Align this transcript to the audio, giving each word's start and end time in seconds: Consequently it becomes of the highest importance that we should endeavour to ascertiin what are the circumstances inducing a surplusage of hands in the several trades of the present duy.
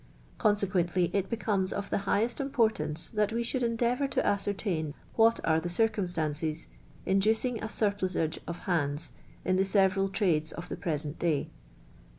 Consequently 0.39 1.11
it 1.13 1.29
becomes 1.29 1.71
of 1.71 1.91
the 1.91 1.99
highest 2.09 2.39
importance 2.41 3.07
that 3.09 3.31
we 3.31 3.43
should 3.43 3.61
endeavour 3.61 4.07
to 4.07 4.21
ascertiin 4.23 4.95
what 5.15 5.39
are 5.43 5.59
the 5.59 5.69
circumstances 5.69 6.69
inducing 7.05 7.61
a 7.63 7.69
surplusage 7.69 8.39
of 8.47 8.57
hands 8.65 9.11
in 9.45 9.57
the 9.57 9.63
several 9.63 10.09
trades 10.09 10.51
of 10.53 10.69
the 10.69 10.75
present 10.75 11.19
duy. 11.19 11.51